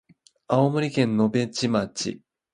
[0.47, 2.23] 青森県野辺地町